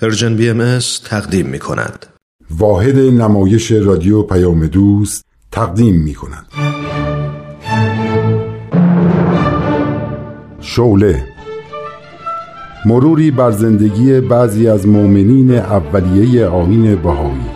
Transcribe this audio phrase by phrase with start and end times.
[0.00, 2.06] Persian BMS تقدیم می کند.
[2.50, 6.46] واحد نمایش رادیو پیام دوست تقدیم می کند.
[10.60, 11.24] شعله
[12.86, 17.50] مروری بر زندگی بعضی از مؤمنین اولیه آیین بهایی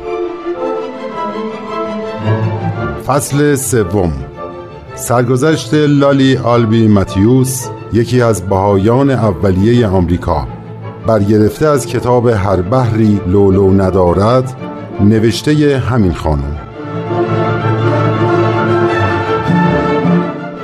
[3.06, 4.12] فصل سوم
[4.94, 10.63] سرگذشت لولی آلبی ماتیوس یکی از بهایان اولیه آمریکا
[11.06, 14.56] برگرفته از کتاب هر بحری لولو ندارد
[15.00, 16.58] نوشته همین خانم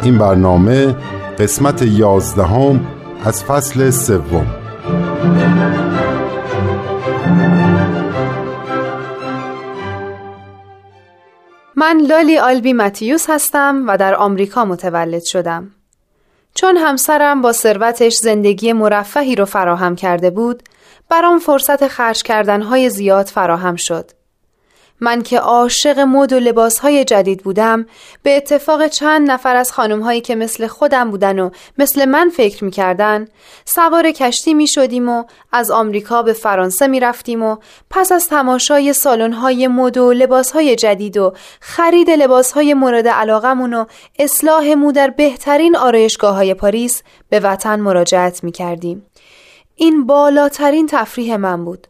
[0.02, 0.96] این برنامه
[1.38, 2.80] قسمت یازدهم
[3.24, 4.46] از فصل سوم
[11.76, 15.70] من لالی آلبی متیوس هستم و در آمریکا متولد شدم.
[16.54, 20.62] چون همسرم با ثروتش زندگی مرفهی رو فراهم کرده بود،
[21.08, 24.19] برام فرصت خرج کردنهای زیاد فراهم شد.
[25.00, 27.86] من که عاشق مد و لباسهای جدید بودم
[28.22, 33.28] به اتفاق چند نفر از خانمهایی که مثل خودم بودن و مثل من فکر می‌کردن
[33.64, 37.56] سوار کشتی می شدیم و از آمریکا به فرانسه می رفتیم و
[37.90, 43.84] پس از تماشای سالن‌های مد و لباسهای جدید و خرید لباسهای مورد علاقمون و
[44.18, 49.06] اصلاح مو در بهترین آرایشگاه های پاریس به وطن مراجعت می کردیم.
[49.76, 51.89] این بالاترین تفریح من بود.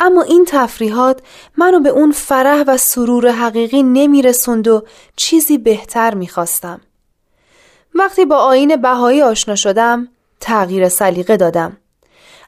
[0.00, 1.20] اما این تفریحات
[1.56, 4.82] منو به اون فرح و سرور حقیقی نمیرسوند و
[5.16, 6.80] چیزی بهتر می‌خواستم.
[7.94, 10.08] وقتی با آین بهایی آشنا شدم
[10.40, 11.76] تغییر سلیقه دادم.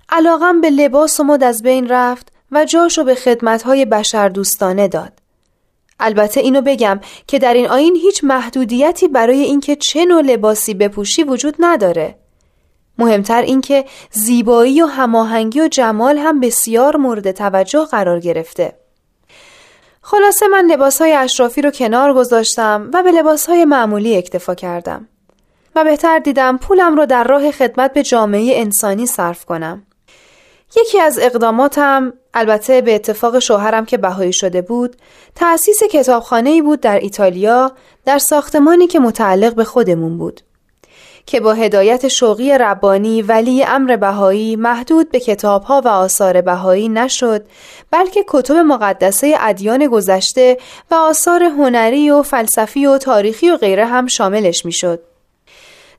[0.08, 5.12] علاقم به لباس و مد از بین رفت و جاشو به خدمتهای بشر دوستانه داد.
[6.00, 11.22] البته اینو بگم که در این آین هیچ محدودیتی برای اینکه چه نوع لباسی بپوشی
[11.22, 12.21] وجود نداره.
[13.02, 18.72] مهمتر اینکه زیبایی و هماهنگی و جمال هم بسیار مورد توجه قرار گرفته.
[20.02, 25.08] خلاصه من لباسهای اشرافی رو کنار گذاشتم و به لباسهای معمولی اکتفا کردم.
[25.76, 29.86] و بهتر دیدم پولم رو در راه خدمت به جامعه انسانی صرف کنم.
[30.76, 34.96] یکی از اقداماتم البته به اتفاق شوهرم که بهایی شده بود
[35.34, 37.72] تأسیس کتابخانه‌ای بود در ایتالیا
[38.04, 40.40] در ساختمانی که متعلق به خودمون بود.
[41.26, 47.44] که با هدایت شوقی ربانی ولی امر بهایی محدود به کتابها و آثار بهایی نشد
[47.90, 50.58] بلکه کتب مقدسه ادیان گذشته
[50.90, 55.00] و آثار هنری و فلسفی و تاریخی و غیره هم شاملش می‌شد.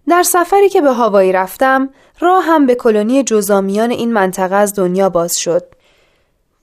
[0.08, 5.10] در سفری که به هوایی رفتم راه هم به کلونی جزامیان این منطقه از دنیا
[5.10, 5.64] باز شد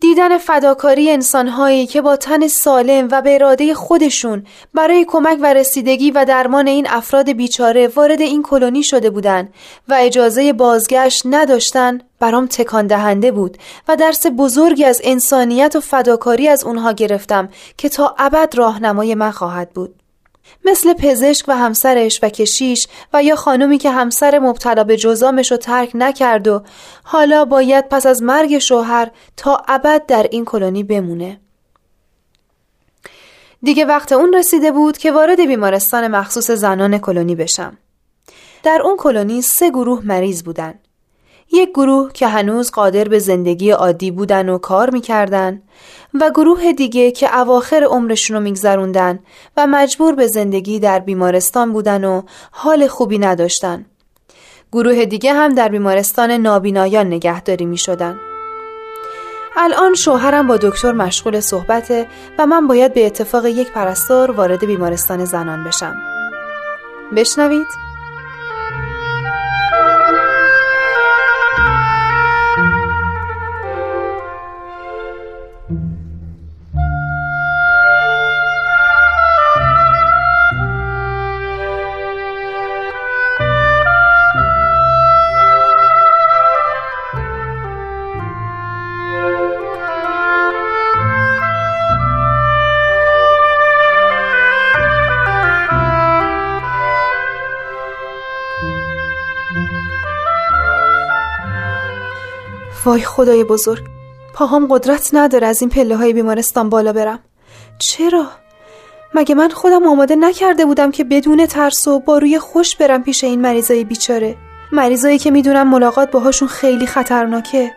[0.01, 6.11] دیدن فداکاری انسانهایی که با تن سالم و به اراده خودشون برای کمک و رسیدگی
[6.11, 9.55] و درمان این افراد بیچاره وارد این کلونی شده بودند
[9.89, 13.59] و اجازه بازگشت نداشتن برام تکان دهنده بود
[13.89, 19.31] و درس بزرگی از انسانیت و فداکاری از اونها گرفتم که تا ابد راهنمای من
[19.31, 20.00] خواهد بود.
[20.65, 25.57] مثل پزشک و همسرش و کشیش و یا خانومی که همسر مبتلا به جزامش رو
[25.57, 26.63] ترک نکرد و
[27.03, 31.41] حالا باید پس از مرگ شوهر تا ابد در این کلونی بمونه.
[33.63, 37.79] دیگه وقت اون رسیده بود که وارد بیمارستان مخصوص زنان کلونی بشم.
[38.63, 40.75] در اون کلونی سه گروه مریض بودن.
[41.53, 45.63] یک گروه که هنوز قادر به زندگی عادی بودن و کار می‌کردن
[46.15, 49.19] و گروه دیگه که اواخر عمرشون رو میگذروندن
[49.57, 53.87] و مجبور به زندگی در بیمارستان بودن و حال خوبی نداشتن.
[54.73, 58.17] گروه دیگه هم در بیمارستان نابینایان نگهداری می شدن.
[59.57, 62.07] الان شوهرم با دکتر مشغول صحبته
[62.39, 65.97] و من باید به اتفاق یک پرستار وارد بیمارستان زنان بشم.
[67.17, 67.90] بشنوید؟
[102.91, 103.85] وای خدای بزرگ.
[104.35, 107.19] پاهام قدرت نداره از این پله های بیمارستان بالا برم.
[107.79, 108.27] چرا؟
[109.15, 113.25] مگه من خودم آماده نکرده بودم که بدون ترس و با روی خوش برم پیش
[113.25, 114.37] این مریضای بیچاره؟
[114.73, 117.73] مریضایی که می‌دونم ملاقات باهاشون خیلی خطرناکه.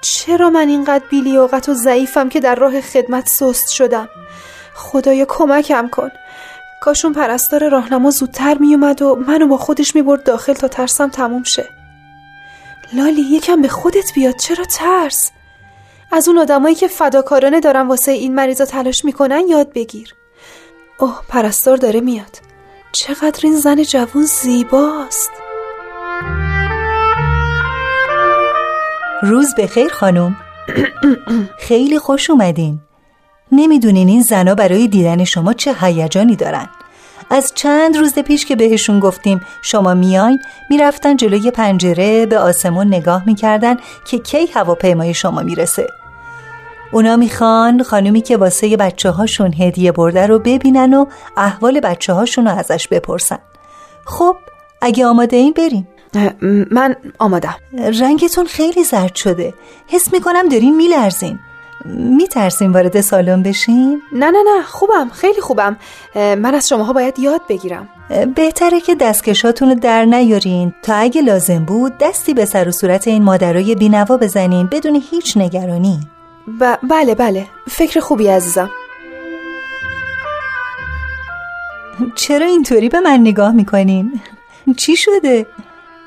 [0.00, 4.08] چرا من اینقدر بیلیاقت و ضعیفم که در راه خدمت سست شدم؟
[4.74, 6.10] خدایا کمکم کن.
[6.82, 11.68] کاشون پرستار راهنما زودتر میومد و منو با خودش می‌برد داخل تا ترسم تموم شه.
[12.92, 15.30] لالی یکم به خودت بیاد چرا ترس؟
[16.12, 20.14] از اون آدمایی که فداکارانه دارن واسه این مریضا تلاش می‌کنن یاد بگیر.
[20.98, 22.40] اوه پرستار داره میاد.
[22.92, 25.30] چقدر این زن جوون زیباست.
[29.22, 30.36] روز بخیر خانم.
[31.58, 32.80] خیلی خوش اومدین.
[33.52, 36.68] نمی‌دونین این زنا برای دیدن شما چه هیجانی دارن.
[37.30, 40.40] از چند روز پیش که بهشون گفتیم شما میاین
[40.70, 45.86] می‌رفتن جلوی پنجره به آسمون نگاه می‌کردن که کی هواپیمای شما می‌رسه.
[46.92, 51.06] اونا می‌خوان خانومی که واسه بچه هاشون هدیه برده رو ببینن و
[51.36, 53.38] احوال بچه هاشون رو ازش بپرسن.
[54.06, 54.36] خب
[54.82, 55.88] اگه آماده این بریم
[56.70, 57.56] من آمادم.
[58.00, 59.54] رنگتون خیلی زرد شده.
[59.86, 61.38] حس می‌کنم دارین میلرزین.
[61.84, 65.76] میترسین وارد سالن بشین؟ نه نه نه خوبم خیلی خوبم
[66.14, 67.88] من از شماها باید یاد بگیرم
[68.36, 73.08] بهتره که دستکشاتون رو در نیارین تا اگه لازم بود دستی به سر و صورت
[73.08, 76.00] این مادرای بینوا بزنین بدون هیچ نگرانی
[76.60, 78.70] ب- بله بله فکر خوبی عزیزم
[82.14, 84.20] چرا اینطوری به من نگاه می‌کنین؟
[84.76, 85.46] چی شده؟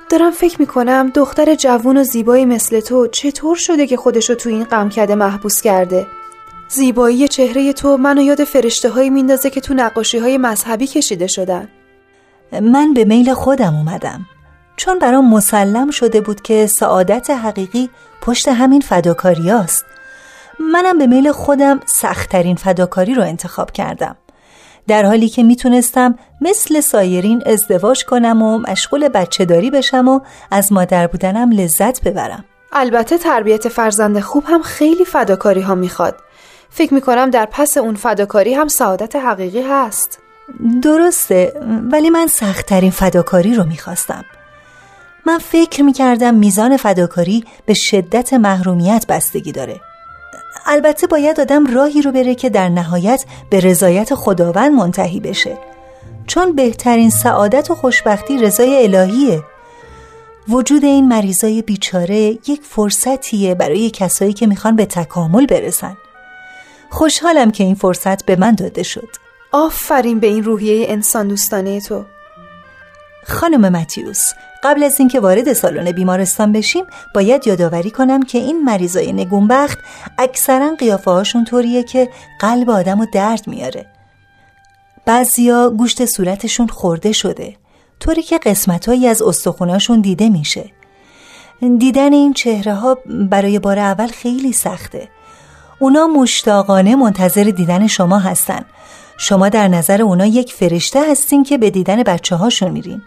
[0.09, 4.63] دارم فکر می‌کنم دختر جوون و زیبایی مثل تو چطور شده که خودشو تو این
[4.63, 6.07] غمکده محبوس کرده؟
[6.69, 11.67] زیبایی چهره تو منو یاد فرشته هایی میندازه که تو نقاشی های مذهبی کشیده شدن.
[12.51, 14.25] من به میل خودم اومدم.
[14.75, 17.89] چون برام مسلم شده بود که سعادت حقیقی
[18.21, 19.85] پشت همین فداکاری است.
[20.59, 24.15] منم به میل خودم سختترین فداکاری رو انتخاب کردم.
[24.87, 30.19] در حالی که می‌تونستم مثل سایرین ازدواج کنم و مشغول بچه داری بشم و
[30.51, 32.45] از مادر بودنم لذت ببرم.
[32.71, 36.15] البته تربیت فرزند خوب هم خیلی فداکاری ها می‌خواد.
[36.69, 40.19] فکر می‌کنم در پس اون فداکاری هم سعادت حقیقی هست.
[40.81, 41.53] درسته
[41.91, 44.25] ولی من سختترین فداکاری رو می‌خواستم.
[45.25, 49.81] من فکر می‌کردم میزان فداکاری به شدت محرومیت بستگی داره.
[50.67, 55.57] البته باید آدم راهی رو بره که در نهایت به رضایت خداوند منتهی بشه.
[56.27, 59.43] چون بهترین سعادت و خوشبختی رضای الهیه.
[60.47, 65.97] وجود این مریضای بیچاره یک فرصتیه برای کسایی که می‌خوان به تکامل برسن.
[66.89, 69.09] خوشحالم که این فرصت به من داده شد.
[69.51, 72.05] آفرین به این روحیه انسان دوستانه تو.
[73.27, 74.31] خانم متیوس
[74.63, 79.77] قبل از اینکه وارد سالن بیمارستان بشیم باید یادآوری کنم که این مریضای نگونبخت
[80.17, 82.09] اکثرا قیافه هاشون طوریه که
[82.39, 83.85] قلب آدم و درد میاره.
[85.05, 87.55] بعضیا گوشت صورتشون خورده شده
[87.99, 90.71] طوری که قسمتهایی از استخوناشون دیده میشه.
[91.77, 92.97] دیدن این چهره ها
[93.29, 95.09] برای بار اول خیلی سخته.
[95.79, 98.65] اونا مشتاقانه منتظر دیدن شما هستن.
[99.17, 103.01] شما در نظر اونا یک فرشته هستین که به دیدن بچه هاشون میرین.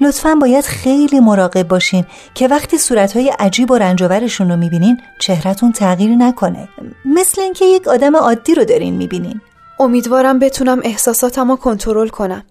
[0.00, 2.04] لطفا باید خیلی مراقب باشین
[2.34, 6.68] که وقتی صورتهای عجیب و رنجاورشون رو می‌بینین چهرتون تغییر نکنه.
[7.04, 9.40] مثل اینکه یک آدم عادی رو دارین می‌بینین.
[9.80, 12.44] امیدوارم بتونم احساساتم رو کنترل کنم.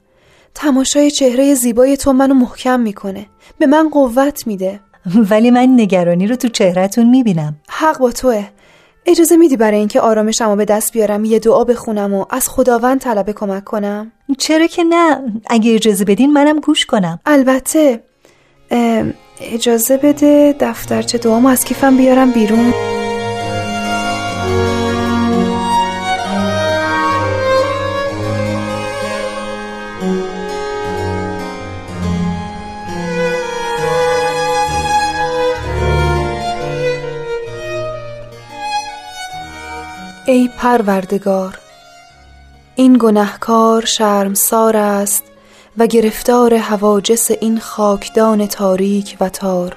[0.56, 3.26] تماشای چهره زیبای تو منو محکم می‌کنه.
[3.60, 4.80] به من قوت میده.
[5.32, 7.56] ولی من نگرانی رو تو چهرتون می‌بینم.
[7.70, 8.48] حق با توه.
[9.06, 13.32] اجازه میدی برای اینکه آرامشم به دست بیارم یه دعا بخونم و از خداوند طلب
[13.32, 15.22] کمک کنم؟ چرا که نه.
[15.48, 17.20] اگه اجازه بدین منم گوش کنم.
[17.26, 18.04] البته
[19.42, 22.74] اجازه بده دفترچه دعامو از کیفم بیارم بیرون.
[40.30, 41.60] ای پروردگار.
[42.76, 45.24] این گنهکار شرمسار است
[45.78, 49.76] و گرفتار هواجس این خاکدان تاریک و تار.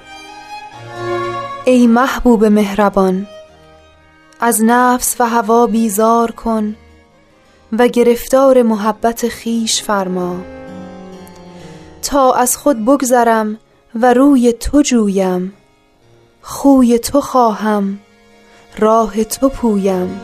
[1.65, 3.27] ای محبوب مهربان
[4.39, 6.75] از نفس و هوا بیزار کن
[7.71, 10.35] و گرفتار محبت خیش فرما.
[12.01, 13.57] تا از خود بگذرم
[13.95, 15.53] و روی تو جویم
[16.41, 17.99] خوی تو خواهم
[18.79, 20.19] راه تو پویم.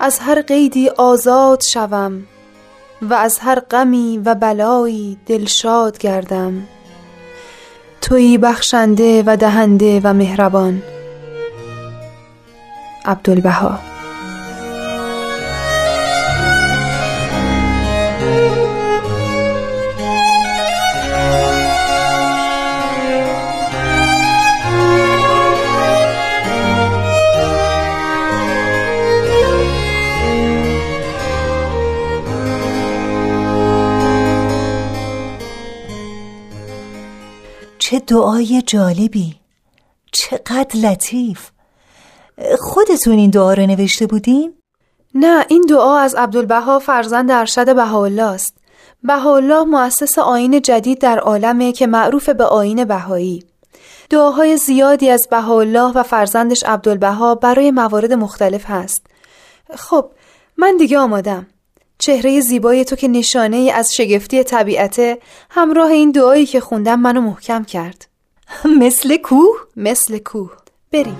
[0.00, 2.22] از هر قیدی آزاد شوم
[3.02, 6.62] و از هر غمی و بلایی دلشاد گردم.
[8.00, 10.82] تویی بخشنده و دهنده و مهربان.
[13.04, 13.78] عبدالبها.
[37.88, 39.36] چه دعای جالبی.
[40.12, 41.50] چقدر لطیف.
[42.58, 44.54] خودتون این دعا رو نوشته بودین؟
[45.14, 48.54] نه این دعا از عبدالبها فرزند ارشد بهاءالله است.
[49.02, 53.44] بهاءالله مؤسس آین جدید در عالمه که معروف به آین بهایی.
[54.10, 59.06] دعاهای زیادی از بهاءالله و فرزندش عبدالبها برای موارد مختلف هست.
[59.74, 60.10] خب
[60.56, 61.46] من دیگه آمادم.
[61.98, 65.18] چهره زیبای تو که نشانه ای از شگفتی طبیعته
[65.50, 68.08] همراه این دعایی که خوندم منو محکم کرد.
[68.80, 70.50] مثل کوه؟ مثل کوه.
[70.92, 71.16] بریم.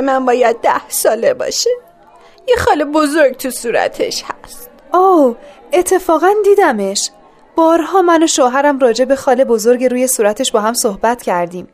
[0.00, 1.70] پسر من باید ده ساله باشه.
[2.48, 4.70] یه خاله بزرگ تو صورتش هست.
[4.94, 5.36] اوه
[5.72, 7.10] اتفاقا دیدمش.
[7.56, 11.68] بارها من و شوهرم راجع به خاله بزرگ روی صورتش با هم صحبت کردیم.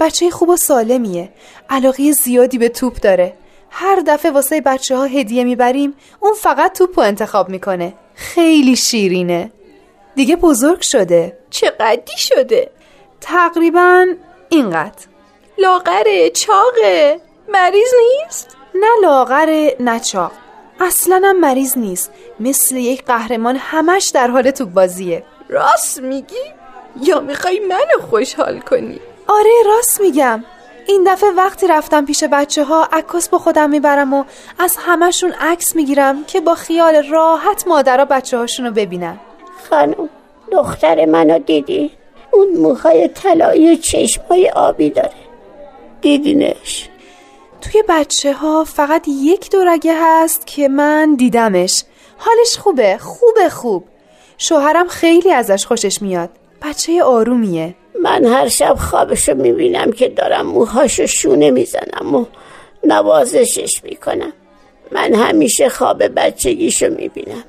[0.00, 1.32] بچه خوب و سالمیه.
[1.70, 3.34] علاقه زیادی به توپ داره.
[3.70, 7.94] هر دفعه واسه بچه ها هدیه می‌بریم اون فقط توپ رو انتخاب می‌کنه.
[8.14, 9.52] خیلی شیرینه.
[10.14, 11.38] دیگه بزرگ شده.
[11.50, 12.70] چه قدی شده؟
[13.20, 14.06] تقریبا
[14.48, 15.06] اینقدر.
[15.58, 17.20] لاغره چاقه.
[17.52, 20.32] مریض نیست؟ نه لاغره نه چاق
[20.80, 26.44] اصلا هم مریض نیست مثل یک قهرمان همش در حال توپ بازیه راست میگی؟
[27.02, 30.44] یا می‌خوای منو خوشحال کنی؟ آره راست میگم
[30.88, 34.24] این دفعه وقتی رفتم پیش بچه ها عکاس با خودم می‌برم و
[34.58, 39.18] از همشون عکس می‌گیرم که با خیال راحت مادرها بچه هاشون رو ببینن
[39.70, 40.08] خانم
[40.52, 41.90] دختر منو دیدی؟
[42.30, 45.12] اون موهای طلایی و چشمای آبی داره
[46.00, 46.88] دیدینش
[47.62, 51.84] توی بچه ها فقط یک دورگه هست که من دیدمش.
[52.18, 53.84] حالش خوبه خوبه خوب.
[54.38, 56.30] شوهرم خیلی ازش خوشش میاد.
[56.62, 57.74] بچه آرومیه.
[58.02, 62.24] من هر شب خوابشو می‌بینم که دارم موهاشو شونه می‌زنم و
[62.84, 64.32] نوازشش می‌کنم.
[64.92, 67.44] من همیشه خواب بچگیشو می‌بینم.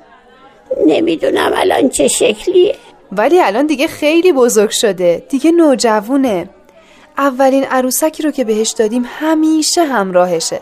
[0.87, 2.75] نمی‌دونم الان چه شکلیه.
[3.11, 5.23] ولی الان دیگه خیلی بزرگ شده.
[5.29, 6.49] دیگه نوجوونه.
[7.17, 10.59] اولین عروسکی رو که بهش دادیم همیشه همراهشه.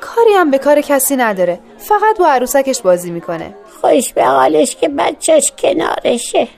[0.00, 3.54] کاری هم به کار کسی نداره فقط با عروسکش بازی می‌کنه.
[3.80, 6.48] خوش به حالش که بچهش کنارشه.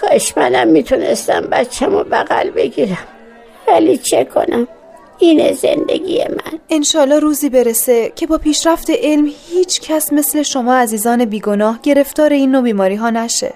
[0.00, 3.08] کاش منم می‌تونستم بچم رو بغل بگیرم.
[3.68, 4.68] ولی چه کنم؟
[5.18, 6.58] این زندگی من.
[6.70, 12.50] انشالله روزی برسه که با پیشرفت علم هیچ کس مثل شما عزیزان بیگناه گرفتار این
[12.50, 13.54] نوع بیماری ها نشه.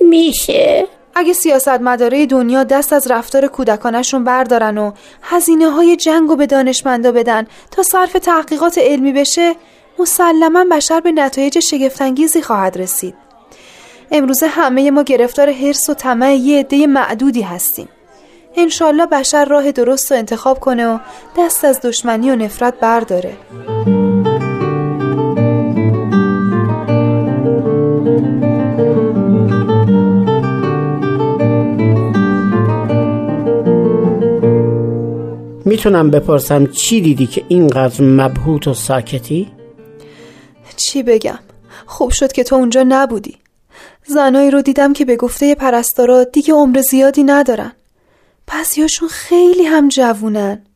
[0.00, 4.92] میشه؟ اگه سیاستمدارای دنیا دست از رفتار کودکانشون بردارن و
[5.22, 9.54] هزینه های جنگ و به دانشمندا بدن تا صرف تحقیقات علمی بشه
[9.98, 13.14] مسلما بشر به نتایج شگفتانگیزی خواهد رسید.
[14.10, 17.88] امروزه همه ما گرفتار حرس و طمع یه عده معدودی هستیم.
[18.56, 20.98] انشالله بشر راه درست رو انتخاب کنه و
[21.38, 23.36] دست از دشمنی و نفرت برداره.
[35.72, 39.52] می‌تونم بپرسم چی دیدی که اینقدر مبهوت و ساکتی؟
[40.76, 41.38] چی بگم؟
[41.86, 43.38] خوب شد که تو اونجا نبودی.
[44.06, 47.72] زنایی رو دیدم که به گفته پرستارا دیگه عمر زیادی ندارن.
[48.46, 50.66] بعضیاشون خیلی هم جوونن.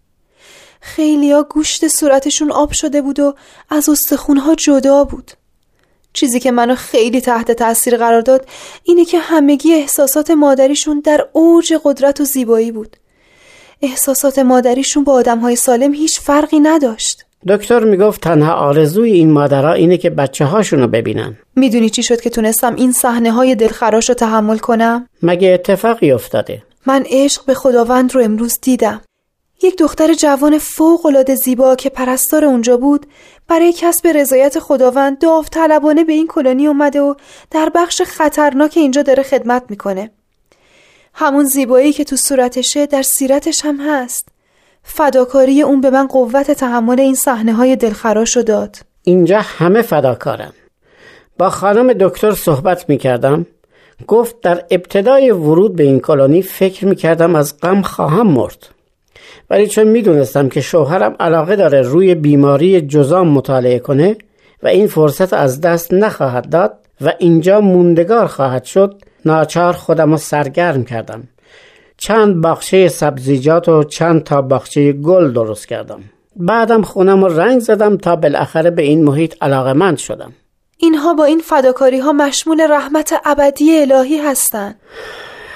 [0.81, 3.35] خیلی ها گوشت صورتشون آب شده بود و
[3.71, 5.31] از استخونها جدا بود.
[6.13, 8.49] چیزی که منو خیلی تحت تاثیر قرار داد
[8.83, 12.97] اینه که همگی احساسات مادریشون در اوج قدرت و زیبایی بود.
[13.83, 19.97] احساسات مادریشون با های سالم هیچ فرقی نداشت دکتر می‌گفت تنها آرزوی این مادرها اینه
[19.97, 24.59] که بچه هاشونو ببینن می‌دونی چی شد که تونستم این صحنه های دلخراش رو تحمل
[24.59, 29.01] کنم؟ مگه اتفاقی افتاده؟ من عشق به خداوند رو امروز دیدم
[29.63, 33.07] یک دختر جوان فوق العاده زیبا که پرستار اونجا بود
[33.49, 37.15] برای کسب رضایت خداوند داوطلبانه به این کلونی اومده و
[37.51, 40.11] در بخش خطرناک اینجا داره خدمت می‌کنه
[41.19, 44.29] همون زیبایی که تو صورتشه در سیرتش هم هست.
[44.83, 48.77] فداکاری اون به من قوت تحمل این صحنه های دلخراش رو داد.
[49.03, 50.53] اینجا همه فداکارن
[51.39, 53.47] با خانم دکتر صحبت می کردم
[54.07, 58.67] گفت در ابتدای ورود به این کلونی فکر می کردم از غم خواهم مرد.
[59.51, 64.17] ولی چون می دونستم که شوهرم علاقه داره روی بیماری جزام مطالعه کنه
[64.63, 70.17] و این فرصت از دست نخواهد داد و اینجا موندگار خواهد شد ناچار خودم رو
[70.17, 71.29] سرگرم کردم.
[71.97, 76.03] چند باغچه سبزیجات و چند تا باغچه گل درست کردم.
[76.37, 80.33] بعدم خونم رو رنگ زدم تا بالاخره به این محیط علاقمند شدم.
[80.79, 84.81] اینها با این فداکاری ها مشمول رحمت ابدی الهی هستند.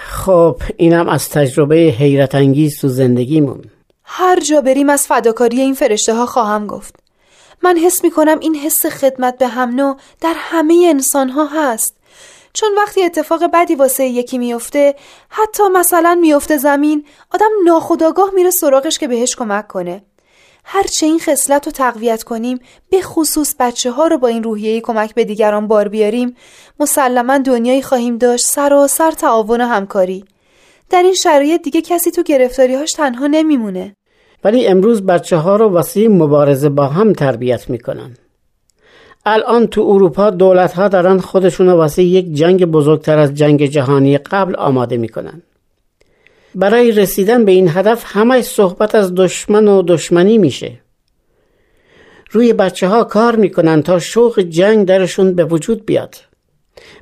[0.07, 3.63] خب اینم از تجربه حیرت انگیز تو زندگیمون.
[4.05, 6.95] هر جا بریم از فداکاری این فرشته ها خواهم گفت.
[7.63, 12.00] من حس می کنم این حس خدمت به هم نوع در همه انسان ها هست.
[12.53, 14.95] چون وقتی اتفاق بدی واسه یکی میفته
[15.29, 17.05] حتی مثلا میفته زمین
[17.35, 20.03] آدم ناخداگاه میره سراغش که بهش کمک کنه.
[20.65, 22.59] هرچه این خصلت رو تقویت کنیم
[22.91, 26.37] به خصوص بچه ها رو با این روحیه کمک به دیگران بار بیاریم
[26.81, 30.25] مسلما دنیایی خواهیم داشت سراسر تعاون و همکاری.
[30.91, 33.97] در این شرایط دیگه کسی تو گرفتاریهاش تنها نمیمونه.
[34.45, 38.17] ولی امروز بچه ها رو واسه مبارزه با هم تربیت می‌کنن.
[39.27, 44.57] الان تو اروپا دولت ها دارن خودشون واسه یک جنگ بزرگتر از جنگ جهانی قبل
[44.57, 45.43] آماده می‌کنن.
[46.55, 50.73] برای رسیدن به این هدف همه صحبت از دشمن و دشمنی میشه.
[52.31, 56.15] روی بچه ها کار می‌کنن تا شوق جنگ درشون به وجود بیاد.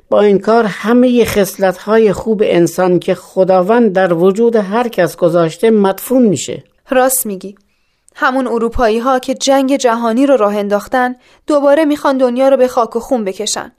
[0.09, 5.69] با این کار همه خصلت های خوب انسان که خداوند در وجود هر کس گذاشته
[5.71, 6.63] مدفون میشه.
[6.89, 7.55] راست میگی.
[8.21, 11.15] همون اروپایی ها که جنگ جهانی رو راه انداختن
[11.47, 13.71] دوباره می‌خوان دنیا رو به خاک و خون بکشن.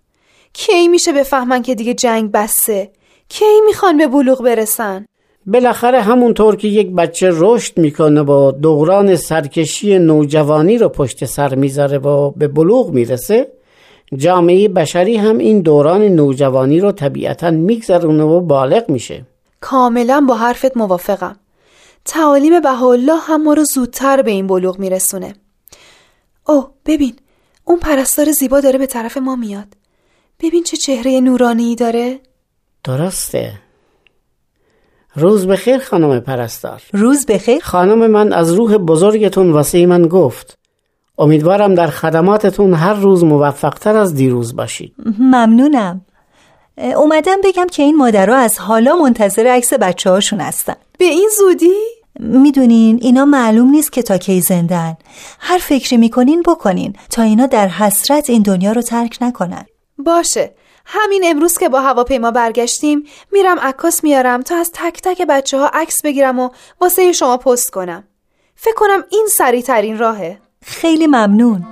[0.53, 2.91] کی میشه بفهمن که دیگه جنگ بسه؟
[3.29, 5.07] کی می‌خوان به بلوغ برسن؟
[5.47, 11.99] بالاخره همونطور که یک بچه رشد می‌کنه و دوران سرکشی نوجوانی رو پشت سر می‌ذاره
[11.99, 13.49] و به بلوغ می‌رسه
[14.17, 19.23] جامعه بشری هم این دوران نوجوانی رو طبیعتا میگذرونه و بالغ میشه.
[19.61, 21.37] کاملا با حرفت موافقم.
[22.05, 25.35] تعالیم بهالله هم ما رو زودتر به این بلوغ میرسونه.
[26.47, 27.17] اوه ببین
[27.65, 29.67] اون پرستار زیبا داره به طرف ما میاد.
[30.41, 32.21] ببین چه چهره نورانی داره.
[32.85, 33.53] درسته.
[35.15, 36.83] روز بخیر خانم پرستار.
[36.93, 37.63] روز بخیر.
[37.63, 40.59] خانم من از روح بزرگتون واسه من گفت.
[41.19, 44.95] امیدوارم در خدماتتون هر روز موفقتر از دیروز باشید.
[45.19, 46.01] ممنونم.
[46.97, 50.77] اومدم بگم که این مادرها از حالا منتظر عکس بچه هاشون هستن.
[51.01, 51.77] به این زودی؟
[52.21, 54.97] می‌دونین اینا معلوم نیست که تا کی زندن.
[55.41, 59.67] هر فکری می‌کنین بکنین تا اینا در حسرت این دنیا رو ترک نکنن.
[59.99, 60.55] باشه.
[60.87, 65.71] همین امروز که با هواپیما برگشتیم میرم عکاس میارم تا از تک تک بچه ها
[65.75, 66.49] عکس بگیرم و
[66.81, 68.05] واسه شما پست کنم.
[68.57, 70.39] فکر کنم این سریع ترین راهه.
[70.63, 71.67] خیلی ممنون.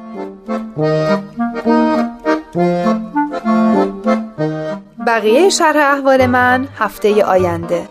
[5.07, 7.89] بقیه شرح احوال من هفته آینده.